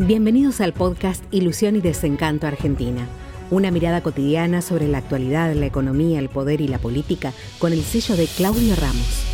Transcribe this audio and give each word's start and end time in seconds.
Bienvenidos 0.00 0.60
al 0.60 0.72
podcast 0.72 1.22
Ilusión 1.30 1.76
y 1.76 1.80
Desencanto 1.80 2.48
Argentina. 2.48 3.06
Una 3.52 3.70
mirada 3.70 4.02
cotidiana 4.02 4.60
sobre 4.60 4.88
la 4.88 4.98
actualidad, 4.98 5.54
la 5.54 5.66
economía, 5.66 6.18
el 6.18 6.28
poder 6.28 6.60
y 6.60 6.66
la 6.66 6.78
política 6.78 7.32
con 7.60 7.72
el 7.72 7.80
sello 7.82 8.16
de 8.16 8.26
Claudio 8.26 8.74
Ramos. 8.74 9.24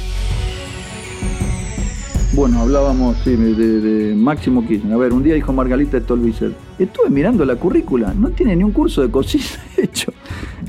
Bueno, 2.34 2.60
hablábamos 2.60 3.24
de 3.24 4.14
Máximo 4.14 4.66
Kirchner. 4.66 4.92
A 4.92 4.98
ver, 4.98 5.14
un 5.14 5.22
día 5.22 5.34
dijo 5.34 5.50
Margarita 5.54 5.98
Stolbizer, 5.98 6.52
estuve 6.78 7.08
mirando 7.08 7.46
la 7.46 7.56
currícula, 7.56 8.12
no 8.12 8.28
tiene 8.28 8.54
ni 8.54 8.62
un 8.62 8.72
curso 8.72 9.00
de 9.00 9.10
cocina 9.10 9.46
hecho. 9.78 10.12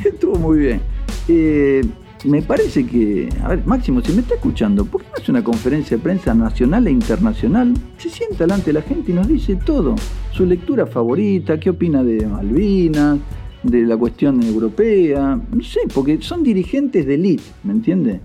Estuvo 0.05 0.37
muy 0.37 0.59
bien. 0.59 0.81
Eh, 1.27 1.81
me 2.23 2.41
parece 2.41 2.85
que, 2.85 3.29
a 3.43 3.49
ver, 3.49 3.65
Máximo, 3.65 4.01
si 4.01 4.13
me 4.13 4.21
está 4.21 4.35
escuchando, 4.35 4.85
¿por 4.85 5.01
qué 5.01 5.07
no 5.07 5.21
hace 5.21 5.31
una 5.31 5.43
conferencia 5.43 5.97
de 5.97 6.03
prensa 6.03 6.33
nacional 6.33 6.85
e 6.87 6.91
internacional? 6.91 7.73
Se 7.97 8.09
sienta 8.09 8.45
delante 8.45 8.67
de 8.67 8.73
la 8.73 8.81
gente 8.81 9.11
y 9.11 9.15
nos 9.15 9.27
dice 9.27 9.55
todo. 9.55 9.95
Su 10.31 10.45
lectura 10.45 10.85
favorita, 10.85 11.59
qué 11.59 11.71
opina 11.71 12.03
de 12.03 12.27
Malvinas, 12.27 13.17
de 13.63 13.81
la 13.81 13.97
cuestión 13.97 14.41
europea, 14.43 15.39
no 15.51 15.63
sé, 15.63 15.81
porque 15.93 16.21
son 16.21 16.43
dirigentes 16.43 17.05
de 17.05 17.15
élite, 17.15 17.43
¿me 17.63 17.73
entiende? 17.73 18.21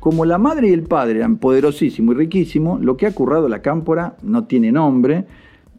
Como 0.00 0.24
la 0.24 0.38
madre 0.38 0.68
y 0.68 0.72
el 0.72 0.82
padre 0.82 1.18
eran 1.18 1.38
poderosísimo 1.38 2.12
y 2.12 2.14
riquísimo, 2.16 2.78
lo 2.80 2.96
que 2.96 3.06
ha 3.06 3.12
currado 3.12 3.48
la 3.48 3.62
cámpora 3.62 4.16
no 4.22 4.44
tiene 4.44 4.70
nombre. 4.70 5.24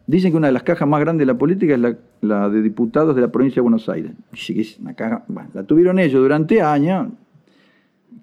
Dicen 0.06 0.32
que 0.32 0.38
una 0.38 0.48
de 0.48 0.52
las 0.54 0.62
cajas 0.62 0.88
más 0.88 1.00
grandes 1.00 1.26
de 1.26 1.32
la 1.32 1.38
política 1.38 1.74
es 1.74 1.96
la, 2.22 2.48
de 2.48 2.62
diputados 2.62 3.14
de 3.14 3.22
la 3.22 3.28
provincia 3.28 3.56
de 3.56 3.62
Buenos 3.62 3.88
Aires. 3.88 4.12
Dice 4.32 4.58
es 4.58 4.78
una 4.78 4.94
caja, 4.94 5.24
la 5.54 5.64
tuvieron 5.64 5.98
ellos 5.98 6.20
durante 6.20 6.62
años, 6.62 7.08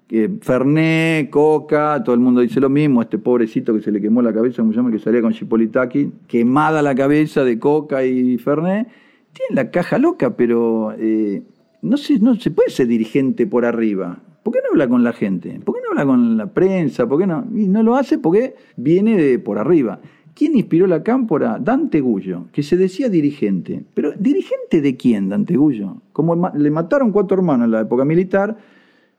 que 0.06 0.30
Ferné, 0.40 1.28
Coca, 1.30 2.02
todo 2.04 2.14
el 2.14 2.20
mundo 2.20 2.40
dice 2.40 2.60
lo 2.60 2.68
mismo, 2.68 3.02
este 3.02 3.18
pobrecito 3.18 3.74
que 3.74 3.80
se 3.80 3.90
le 3.90 4.00
quemó 4.00 4.22
la 4.22 4.32
cabeza, 4.32 4.62
como 4.62 4.72
se 4.72 4.90
que 4.90 4.98
salía 4.98 5.22
con 5.22 5.32
Chipolitaki, 5.32 6.12
quemada 6.26 6.82
la 6.82 6.94
cabeza 6.94 7.44
de 7.44 7.58
Coca 7.58 8.04
y 8.04 8.38
Ferné, 8.38 8.86
tiene 9.32 9.54
la 9.54 9.70
caja 9.70 9.98
loca, 9.98 10.36
pero 10.36 10.92
eh, 10.98 11.42
no, 11.82 11.96
se, 11.96 12.18
no 12.18 12.34
se 12.36 12.50
puede 12.50 12.70
ser 12.70 12.86
dirigente 12.86 13.46
por 13.46 13.64
arriba. 13.64 14.22
¿Por 14.42 14.54
qué 14.54 14.60
no 14.62 14.70
habla 14.72 14.88
con 14.88 15.02
la 15.02 15.12
gente? 15.12 15.60
¿Por 15.64 15.74
qué 15.74 15.80
no 15.82 15.90
habla 15.90 16.06
con 16.06 16.36
la 16.36 16.46
prensa? 16.46 17.08
¿Por 17.08 17.18
qué 17.18 17.26
no? 17.26 17.44
Y 17.52 17.66
no 17.66 17.82
lo 17.82 17.96
hace 17.96 18.18
porque 18.18 18.54
viene 18.76 19.16
de 19.16 19.38
por 19.38 19.58
arriba. 19.58 20.00
¿Quién 20.36 20.54
inspiró 20.54 20.86
la 20.86 21.02
cámpora? 21.02 21.58
Dante 21.58 22.00
Gullo, 22.00 22.48
que 22.52 22.62
se 22.62 22.76
decía 22.76 23.08
dirigente. 23.08 23.84
Pero 23.94 24.12
¿dirigente 24.12 24.82
de 24.82 24.94
quién, 24.94 25.30
Dante 25.30 25.56
Gullo? 25.56 26.02
Como 26.12 26.50
le 26.54 26.70
mataron 26.70 27.10
cuatro 27.10 27.38
hermanos 27.38 27.64
en 27.64 27.70
la 27.72 27.80
época 27.80 28.04
militar, 28.04 28.56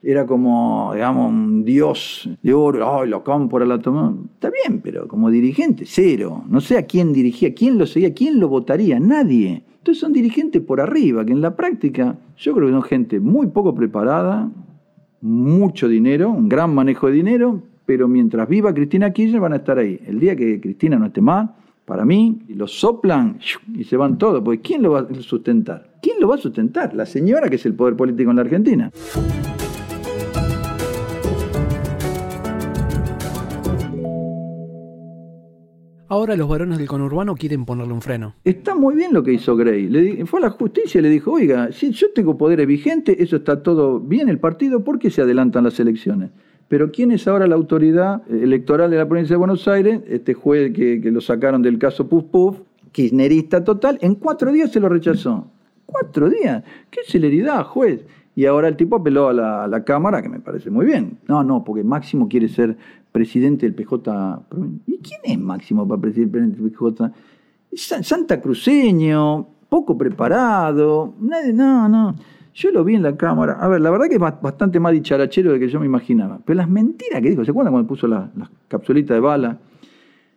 era 0.04 0.26
como, 0.26 0.92
digamos, 0.94 1.30
un 1.30 1.66
dios 1.66 2.30
de 2.42 2.54
oro, 2.54 3.00
ay, 3.00 3.10
la 3.10 3.24
cámpora 3.24 3.66
la 3.66 3.80
tomó. 3.80 4.26
Está 4.34 4.50
bien, 4.50 4.80
pero 4.82 5.08
como 5.08 5.30
dirigente, 5.30 5.86
cero. 5.86 6.44
No 6.48 6.62
sé 6.62 6.78
a 6.78 6.86
quién 6.86 7.14
dirigía, 7.14 7.54
quién 7.54 7.78
lo 7.78 7.86
seguía, 7.86 8.14
quién 8.14 8.40
lo 8.40 8.48
votaría, 8.48 9.00
nadie. 9.00 9.64
Entonces 9.78 10.02
son 10.02 10.14
dirigentes 10.14 10.62
por 10.62 10.82
arriba, 10.82 11.26
que 11.26 11.32
en 11.32 11.42
la 11.42 11.56
práctica 11.56 12.18
yo 12.38 12.54
creo 12.54 12.68
que 12.68 12.74
son 12.74 12.84
gente 12.84 13.20
muy 13.20 13.48
poco 13.48 13.74
preparada, 13.74 14.50
mucho 15.22 15.88
dinero, 15.88 16.30
un 16.30 16.48
gran 16.48 16.76
manejo 16.76 17.08
de 17.08 17.14
dinero, 17.14 17.62
pero 17.86 18.08
mientras 18.08 18.48
viva 18.48 18.74
Cristina 18.74 19.12
Kirchner 19.12 19.40
van 19.40 19.54
a 19.54 19.58
estar 19.58 19.80
ahí. 19.80 20.00
El 20.06 20.20
día 20.20 20.36
que 20.36 20.60
Cristina 20.60 21.00
no 21.00 21.08
esté 21.08 21.22
más, 21.22 21.50
para 21.86 22.04
mí, 22.04 22.40
los 22.50 22.78
soplan 22.80 23.40
y 23.74 23.86
se 23.86 23.96
van 23.96 24.18
todos, 24.18 24.44
porque 24.44 24.60
¿quién 24.60 24.84
lo 24.84 24.92
va 24.92 25.08
a 25.10 25.22
sustentar? 25.22 25.96
¿Quién 26.02 26.20
lo 26.20 26.28
va 26.28 26.36
a 26.36 26.38
sustentar? 26.38 26.94
La 26.94 27.06
señora 27.06 27.50
que 27.50 27.56
es 27.56 27.66
el 27.66 27.74
poder 27.74 27.96
político 27.96 28.30
en 28.30 28.36
la 28.36 28.42
Argentina. 28.42 28.92
Ahora 36.18 36.36
los 36.36 36.50
varones 36.50 36.80
del 36.80 36.88
conurbano 36.88 37.36
quieren 37.36 37.64
ponerle 37.64 37.94
un 37.94 38.02
freno. 38.02 38.34
Está 38.44 38.74
muy 38.74 38.96
bien 38.96 39.14
lo 39.14 39.22
que 39.22 39.34
hizo 39.34 39.56
Gray. 39.56 39.88
Le 39.88 40.26
fue 40.26 40.40
a 40.40 40.46
la 40.46 40.50
justicia 40.50 40.98
y 40.98 41.04
le 41.04 41.10
dijo, 41.10 41.34
oiga, 41.34 41.72
si 41.72 41.92
yo 41.92 42.08
tengo 42.12 42.40
poderes 42.40 42.66
vigentes, 42.66 43.16
eso 43.20 43.36
está 43.36 43.62
todo 43.62 44.00
bien 44.00 44.28
el 44.28 44.40
partido, 44.40 44.84
¿por 44.84 44.98
qué 44.98 45.12
se 45.12 45.22
adelantan 45.22 45.66
las 45.66 45.80
elecciones? 45.80 46.32
Pero 46.70 46.92
¿quién 46.92 47.12
es 47.12 47.28
ahora 47.28 47.46
la 47.46 47.54
autoridad 47.54 48.24
electoral 48.32 48.90
de 48.90 48.98
la 48.98 49.08
provincia 49.08 49.36
de 49.36 49.38
Buenos 49.38 49.68
Aires? 49.68 50.02
Este 50.08 50.34
juez 50.34 50.74
que, 50.74 51.00
lo 51.04 51.22
sacaron 51.22 51.62
del 51.62 51.78
caso 51.78 52.10
Puf 52.10 52.24
Puf, 52.32 52.62
kirchnerista 52.92 53.64
total, 53.64 54.00
en 54.02 54.16
cuatro 54.16 54.52
días 54.52 54.72
se 54.72 54.80
lo 54.80 54.90
rechazó. 54.90 55.46
¿Cuatro 55.86 56.32
días? 56.32 56.64
¿Qué 56.90 57.02
celeridad, 57.06 57.64
juez? 57.64 58.04
Y 58.34 58.48
ahora 58.48 58.68
el 58.70 58.76
tipo 58.76 58.96
apeló 58.96 59.30
a 59.30 59.34
la, 59.68 59.84
Cámara, 59.84 60.24
que 60.24 60.30
me 60.30 60.40
parece 60.40 60.72
muy 60.72 60.88
bien. 60.88 61.20
No, 61.28 61.44
no, 61.44 61.64
porque 61.64 61.84
Máximo 61.84 62.28
quiere 62.28 62.48
ser 62.48 62.76
presidente 63.18 63.66
del 63.66 63.74
PJ. 63.74 64.46
¿Y 64.86 65.00
quién 65.00 65.22
es 65.24 65.40
Máximo 65.40 65.88
para 65.88 66.00
presidente 66.00 66.40
del 66.40 66.72
PJ? 66.72 67.12
Santa 67.74 68.40
Cruceño, 68.40 69.48
poco 69.68 69.98
preparado. 69.98 71.16
No, 71.20 71.90
no. 71.90 72.16
Yo 72.54 72.70
lo 72.72 72.84
vi 72.84 72.94
en 72.94 73.02
la 73.02 73.18
Cámara. 73.18 73.58
A 73.60 73.68
ver, 73.68 73.82
la 73.82 73.90
verdad 73.90 74.06
que 74.08 74.16
es 74.16 74.20
bastante 74.20 74.80
más 74.80 74.92
dicharachero 74.92 75.52
de 75.52 75.60
que 75.60 75.68
yo 75.68 75.80
me 75.80 75.88
imaginaba. 75.88 76.40
Pero 76.46 76.58
las 76.58 76.70
mentiras 76.70 77.22
que 77.24 77.32
dijo, 77.32 77.44
¿se 77.44 77.50
acuerdan 77.50 77.74
cuando 77.74 77.88
puso 77.88 78.06
las 78.06 78.36
la 78.36 78.52
capsulitas 78.68 79.16
de 79.16 79.22
bala? 79.22 79.58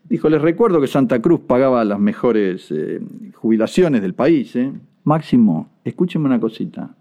Dijo, 0.08 0.30
les 0.30 0.40
recuerdo 0.40 0.80
que 0.80 0.86
Santa 0.86 1.20
Cruz 1.20 1.40
pagaba 1.40 1.84
las 1.84 2.00
mejores 2.00 2.68
eh, 2.70 2.98
jubilaciones 3.34 4.00
del 4.00 4.14
país. 4.14 4.56
¿eh? 4.56 4.72
Máximo, 5.04 5.68
escúcheme 5.84 6.24
una 6.24 6.40
cosita 6.40 6.94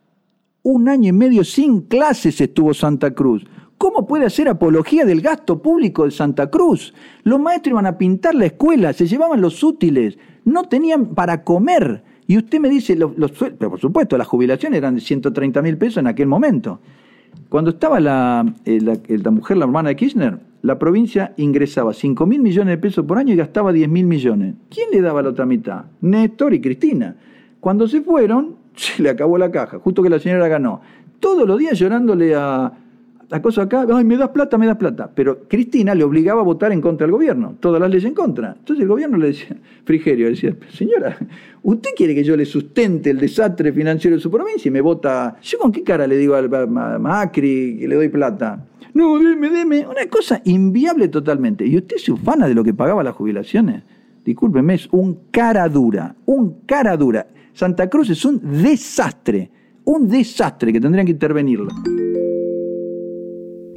un 0.64 0.90
año 0.90 1.10
y 1.10 1.14
medio 1.14 1.44
sin 1.44 1.82
clases 1.82 2.40
estuvo 2.42 2.74
Santa 2.74 3.12
Cruz. 3.12 3.46
¿Cómo 3.80 4.06
puede 4.06 4.26
hacer 4.26 4.50
apología 4.50 5.06
del 5.06 5.22
gasto 5.22 5.62
público 5.62 6.04
de 6.04 6.12
Santa 6.12 6.50
Cruz? 6.50 6.94
Los 7.24 7.40
maestros 7.40 7.72
iban 7.72 7.86
a 7.86 7.98
pintar 7.98 8.36
la 8.36 8.48
escuela, 8.48 8.92
se 8.92 9.08
llevaban 9.08 9.40
los 9.40 9.64
útiles, 9.64 10.18
no 10.44 10.66
tenían 10.66 11.16
para 11.16 11.46
comer. 11.46 12.04
Y 12.28 12.38
usted 12.38 12.60
me 12.60 12.68
dice, 12.68 12.98
los, 12.98 13.14
pero 13.58 13.70
por 13.70 13.80
supuesto, 13.80 14.18
las 14.18 14.28
jubilaciones 14.28 14.80
eran 14.80 14.96
de 14.96 15.02
130 15.02 15.62
mil 15.62 15.78
pesos 15.78 16.00
en 16.00 16.08
aquel 16.08 16.28
momento. 16.28 16.82
Cuando 17.48 17.72
estaba 17.72 18.02
la, 18.02 18.54
eh, 18.66 18.82
la, 18.82 18.98
la, 19.08 19.32
mujer, 19.32 19.56
la 19.56 19.64
hermana 19.64 19.90
de 19.90 19.96
Kirchner, 19.96 20.40
la 20.62 20.78
provincia 20.78 21.34
ingresaba 21.38 21.94
5 21.94 22.26
mil 22.26 22.42
millones 22.42 22.74
de 22.74 22.78
pesos 22.80 23.06
por 23.06 23.18
año 23.18 23.34
y 23.34 23.38
gastaba 23.38 23.72
10 23.72 23.88
mil 23.88 24.08
millones. 24.08 24.56
¿Quién 24.70 24.90
le 24.92 25.00
daba 25.00 25.22
la 25.22 25.30
otra 25.30 25.46
mitad? 25.46 25.86
Néstor 26.02 26.54
y 26.54 26.60
Cristina. 26.60 27.16
Cuando 27.62 27.88
se 27.88 28.02
fueron, 28.02 28.58
se 28.76 29.02
le 29.02 29.10
acabó 29.10 29.38
la 29.38 29.50
caja, 29.50 29.80
justo 29.80 30.04
que 30.04 30.10
la 30.10 30.20
señora 30.20 30.50
ganó. 30.50 30.82
Todos 31.22 31.48
los 31.48 31.58
días 31.58 31.80
llorándole 31.80 32.36
a 32.36 32.74
la 33.30 33.44
cosa 33.44 33.64
acá, 33.64 33.86
ay, 33.94 34.04
me 34.04 34.18
das 34.18 34.30
plata, 34.30 34.58
me 34.58 34.66
das 34.66 34.78
plata. 34.78 35.12
Pero 35.14 35.48
Cristina 35.48 35.94
le 35.94 36.04
obligaba 36.04 36.42
a 36.42 36.44
votar 36.44 36.72
en 36.72 36.82
contra 36.82 37.06
del 37.06 37.12
gobierno, 37.12 37.56
todas 37.60 37.80
las 37.80 37.90
leyes 37.92 38.06
en 38.06 38.16
contra. 38.16 38.56
Entonces 38.58 38.82
el 38.82 38.90
gobierno 38.90 39.18
le 39.18 39.28
decía, 39.28 39.56
Frigerio 39.86 40.28
decía, 40.28 40.56
señora, 40.74 41.16
¿usted 41.62 41.92
quiere 41.96 42.16
que 42.16 42.24
yo 42.24 42.36
le 42.36 42.46
sustente 42.46 43.12
el 43.12 43.20
desastre 43.20 43.72
financiero 43.72 44.18
de 44.18 44.22
su 44.22 44.32
provincia 44.32 44.68
y 44.68 44.72
me 44.72 44.82
vota? 44.82 45.38
¿Yo 45.44 45.60
con 45.60 45.72
qué 45.72 45.84
cara 45.84 46.08
le 46.08 46.18
digo 46.18 46.36
a 46.36 46.48
Macri 46.68 47.78
que 47.80 47.88
le 47.88 47.96
doy 47.96 48.10
plata? 48.10 48.66
No, 48.96 49.20
deme, 49.20 49.52
deme. 49.52 49.86
Una 49.88 50.08
cosa 50.10 50.42
inviable 50.46 51.08
totalmente. 51.08 51.66
¿Y 51.68 51.78
usted 51.78 51.98
se 51.98 52.12
ufana 52.12 52.48
de 52.48 52.56
lo 52.56 52.64
que 52.64 52.74
pagaba 52.74 53.04
las 53.04 53.16
jubilaciones? 53.16 53.84
Discúlpeme, 54.26 54.74
es 54.74 54.90
un 54.92 55.20
cara 55.30 55.70
dura, 55.70 56.16
un 56.26 56.62
cara 56.66 56.98
dura. 56.98 57.28
Santa 57.54 57.90
Cruz 57.90 58.10
es 58.10 58.26
un 58.26 58.42
desastre, 58.64 59.52
un 59.86 60.08
desastre 60.08 60.74
que 60.74 60.82
tendrían 60.82 61.06
que 61.06 61.12
intervenirlo. 61.12 61.70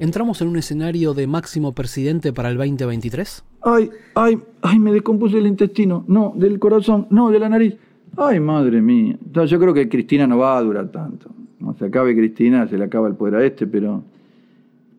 ¿Entramos 0.02 0.42
en 0.42 0.48
un 0.48 0.56
escenario 0.56 1.14
de 1.14 1.28
máximo 1.28 1.70
presidente 1.74 2.32
para 2.32 2.50
el 2.50 2.56
2023? 2.56 3.44
Ay, 3.60 3.88
ay, 4.16 4.36
ay, 4.60 4.80
me 4.80 4.90
descompuse 4.90 5.38
el 5.38 5.46
intestino. 5.46 6.04
No, 6.08 6.32
del 6.34 6.58
corazón, 6.58 7.06
no, 7.10 7.30
de 7.30 7.38
la 7.38 7.48
nariz. 7.48 7.76
Ay, 8.16 8.40
madre 8.40 8.82
mía. 8.82 9.16
yo 9.46 9.60
creo 9.60 9.72
que 9.72 9.88
Cristina 9.88 10.26
no 10.26 10.38
va 10.38 10.58
a 10.58 10.62
durar 10.62 10.90
tanto. 10.90 11.30
No 11.60 11.76
se 11.78 11.84
acabe 11.84 12.16
Cristina, 12.16 12.66
se 12.66 12.76
le 12.76 12.82
acaba 12.82 13.06
el 13.06 13.14
poder 13.14 13.36
a 13.36 13.44
este, 13.44 13.68
pero. 13.68 14.02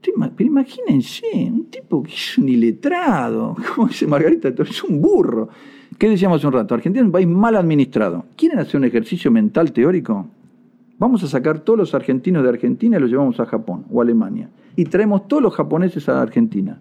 Pero 0.02 0.48
imagínense, 0.48 1.26
un 1.52 1.66
tipo 1.66 2.02
que 2.02 2.14
es 2.14 2.38
un 2.38 2.48
iletrado, 2.48 3.58
como 3.76 3.90
dice 3.90 4.08
Margarita, 4.08 4.54
es 4.58 4.84
un 4.86 5.02
burro. 5.02 5.50
¿Qué 5.98 6.08
decíamos 6.08 6.42
un 6.46 6.54
rato? 6.54 6.76
Argentina 6.76 7.02
es 7.02 7.08
un 7.08 7.12
país 7.12 7.28
mal 7.28 7.58
administrado. 7.58 8.24
¿Quieren 8.38 8.58
hacer 8.58 8.78
un 8.78 8.86
ejercicio 8.86 9.30
mental 9.30 9.74
teórico? 9.74 10.28
Vamos 11.04 11.22
a 11.22 11.28
sacar 11.28 11.60
todos 11.60 11.78
los 11.78 11.94
argentinos 11.94 12.44
de 12.44 12.48
Argentina 12.48 12.96
y 12.96 13.00
los 13.02 13.10
llevamos 13.10 13.38
a 13.42 13.46
Japón 13.46 13.84
o 13.92 14.02
Alemania. 14.02 14.50
Y 14.78 14.86
traemos 14.86 15.28
todos 15.28 15.44
los 15.44 15.54
japoneses 15.54 16.08
a 16.08 16.22
Argentina. 16.22 16.80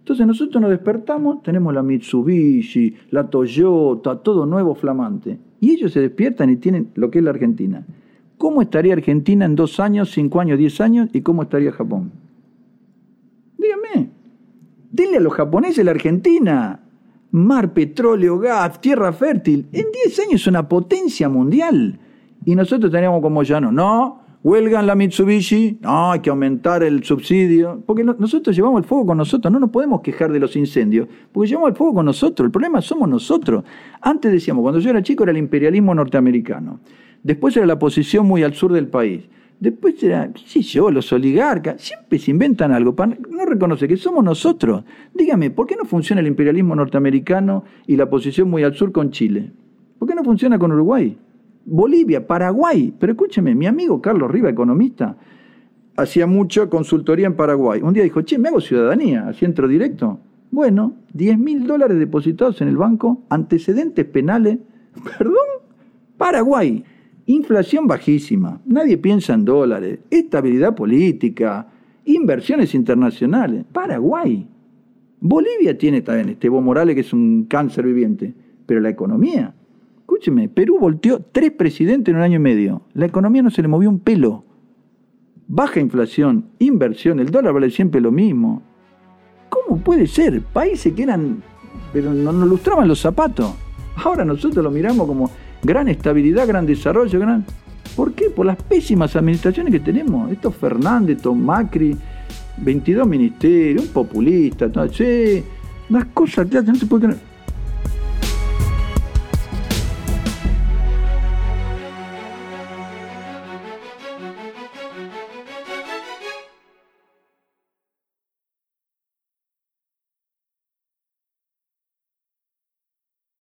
Entonces 0.00 0.26
nosotros 0.26 0.60
nos 0.60 0.70
despertamos, 0.70 1.42
tenemos 1.42 1.72
la 1.72 1.82
Mitsubishi, 1.82 2.94
la 3.08 3.30
Toyota, 3.30 4.16
todo 4.16 4.44
nuevo, 4.44 4.74
flamante. 4.74 5.38
Y 5.60 5.70
ellos 5.70 5.92
se 5.92 6.00
despiertan 6.02 6.50
y 6.50 6.56
tienen 6.56 6.90
lo 6.94 7.10
que 7.10 7.20
es 7.20 7.24
la 7.24 7.30
Argentina. 7.30 7.86
¿Cómo 8.36 8.60
estaría 8.60 8.92
Argentina 8.92 9.46
en 9.46 9.56
dos 9.56 9.80
años, 9.80 10.10
cinco 10.10 10.42
años, 10.42 10.58
diez 10.58 10.78
años? 10.82 11.08
¿Y 11.14 11.22
cómo 11.22 11.42
estaría 11.42 11.72
Japón? 11.72 12.12
Dígame. 13.56 14.10
Denle 14.92 15.16
a 15.16 15.20
los 15.20 15.32
japoneses 15.32 15.82
la 15.82 15.92
Argentina 15.92 16.80
mar, 17.30 17.72
petróleo, 17.72 18.38
gas, 18.38 18.78
tierra 18.82 19.10
fértil. 19.14 19.68
En 19.72 19.86
10 20.04 20.18
años 20.20 20.42
es 20.42 20.46
una 20.48 20.68
potencia 20.68 21.30
mundial. 21.30 21.98
Y 22.44 22.54
nosotros 22.54 22.90
teníamos 22.90 23.20
como 23.20 23.42
llano, 23.42 23.72
no, 23.72 24.24
Huelgan 24.44 24.86
la 24.86 24.94
Mitsubishi, 24.94 25.78
no, 25.80 26.12
hay 26.12 26.20
que 26.20 26.28
aumentar 26.28 26.82
el 26.82 27.02
subsidio, 27.02 27.82
porque 27.86 28.04
nosotros 28.04 28.54
llevamos 28.54 28.82
el 28.82 28.84
fuego 28.84 29.06
con 29.06 29.16
nosotros, 29.16 29.50
no 29.50 29.58
nos 29.58 29.70
podemos 29.70 30.02
quejar 30.02 30.30
de 30.32 30.38
los 30.38 30.54
incendios, 30.54 31.08
porque 31.32 31.48
llevamos 31.48 31.70
el 31.70 31.76
fuego 31.76 31.94
con 31.94 32.04
nosotros, 32.04 32.44
el 32.44 32.52
problema 32.52 32.82
somos 32.82 33.08
nosotros. 33.08 33.64
Antes 34.02 34.30
decíamos, 34.30 34.60
cuando 34.60 34.80
yo 34.80 34.90
era 34.90 35.02
chico 35.02 35.22
era 35.22 35.32
el 35.32 35.38
imperialismo 35.38 35.94
norteamericano, 35.94 36.80
después 37.22 37.56
era 37.56 37.64
la 37.64 37.78
posición 37.78 38.26
muy 38.26 38.42
al 38.42 38.52
sur 38.52 38.70
del 38.74 38.88
país, 38.88 39.22
después 39.60 40.02
era, 40.02 40.30
qué 40.30 40.60
yo, 40.60 40.90
los 40.90 41.10
oligarcas, 41.10 41.80
siempre 41.80 42.18
se 42.18 42.30
inventan 42.30 42.70
algo, 42.70 42.94
para 42.94 43.16
no 43.30 43.46
reconoce 43.46 43.88
que 43.88 43.96
somos 43.96 44.22
nosotros. 44.22 44.84
Dígame, 45.14 45.52
¿por 45.52 45.66
qué 45.66 45.74
no 45.74 45.86
funciona 45.86 46.20
el 46.20 46.26
imperialismo 46.26 46.76
norteamericano 46.76 47.64
y 47.86 47.96
la 47.96 48.10
posición 48.10 48.50
muy 48.50 48.62
al 48.62 48.74
sur 48.74 48.92
con 48.92 49.10
Chile? 49.10 49.52
¿Por 49.98 50.06
qué 50.06 50.14
no 50.14 50.22
funciona 50.22 50.58
con 50.58 50.70
Uruguay? 50.70 51.16
Bolivia, 51.64 52.26
Paraguay. 52.26 52.92
Pero 52.98 53.12
escúcheme, 53.12 53.54
mi 53.54 53.66
amigo 53.66 54.00
Carlos 54.00 54.30
Riva, 54.30 54.50
economista, 54.50 55.16
hacía 55.96 56.26
mucho 56.26 56.68
consultoría 56.68 57.26
en 57.26 57.34
Paraguay. 57.34 57.80
Un 57.82 57.94
día 57.94 58.02
dijo, 58.02 58.22
che, 58.22 58.38
me 58.38 58.48
hago 58.48 58.60
ciudadanía, 58.60 59.28
así 59.28 59.44
entro 59.44 59.68
directo. 59.68 60.18
Bueno, 60.50 60.94
10 61.12 61.38
mil 61.38 61.66
dólares 61.66 61.98
depositados 61.98 62.60
en 62.60 62.68
el 62.68 62.76
banco, 62.76 63.22
antecedentes 63.28 64.04
penales. 64.04 64.58
¿Perdón? 65.18 65.36
Paraguay. 66.16 66.84
Inflación 67.26 67.86
bajísima, 67.86 68.60
nadie 68.66 68.98
piensa 68.98 69.32
en 69.32 69.46
dólares, 69.46 70.00
estabilidad 70.10 70.74
política, 70.74 71.68
inversiones 72.04 72.74
internacionales. 72.74 73.64
Paraguay. 73.72 74.46
Bolivia 75.20 75.78
tiene 75.78 76.02
también 76.02 76.28
este 76.28 76.48
Evo 76.48 76.60
Morales 76.60 76.94
que 76.94 77.00
es 77.00 77.14
un 77.14 77.46
cáncer 77.48 77.86
viviente, 77.86 78.34
pero 78.66 78.80
la 78.80 78.90
economía 78.90 79.54
Escúcheme, 80.04 80.50
Perú 80.50 80.78
volteó 80.78 81.18
tres 81.32 81.50
presidentes 81.52 82.12
en 82.12 82.16
un 82.16 82.22
año 82.22 82.36
y 82.36 82.38
medio. 82.38 82.82
La 82.92 83.06
economía 83.06 83.40
no 83.40 83.50
se 83.50 83.62
le 83.62 83.68
movió 83.68 83.88
un 83.88 84.00
pelo. 84.00 84.44
Baja 85.48 85.80
inflación, 85.80 86.50
inversión, 86.58 87.20
el 87.20 87.30
dólar 87.30 87.54
vale 87.54 87.70
siempre 87.70 88.02
lo 88.02 88.12
mismo. 88.12 88.62
¿Cómo 89.48 89.80
puede 89.80 90.06
ser? 90.06 90.42
Países 90.42 90.92
que 90.92 91.04
eran, 91.04 91.42
pero 91.90 92.12
no 92.12 92.32
nos 92.32 92.46
lustraban 92.46 92.86
los 92.86 93.00
zapatos. 93.00 93.54
Ahora 93.96 94.26
nosotros 94.26 94.62
lo 94.62 94.70
miramos 94.70 95.06
como 95.06 95.30
gran 95.62 95.88
estabilidad, 95.88 96.46
gran 96.46 96.66
desarrollo, 96.66 97.18
gran... 97.18 97.46
¿Por 97.96 98.12
qué? 98.12 98.28
Por 98.28 98.44
las 98.44 98.62
pésimas 98.62 99.16
administraciones 99.16 99.72
que 99.72 99.80
tenemos. 99.80 100.30
Estos 100.30 100.54
Fernández, 100.54 101.16
estos 101.16 101.34
Macri, 101.34 101.96
22 102.58 103.08
ministerios, 103.08 103.86
un 103.86 103.90
populista, 103.90 104.70
todo, 104.70 104.86
sí, 104.92 105.42
unas 105.88 106.04
cosas 106.06 106.46
que 106.46 106.60
no 106.60 106.74
se 106.74 106.84
puede 106.84 107.06
creer. 107.06 107.33